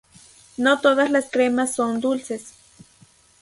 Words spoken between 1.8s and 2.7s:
dulces.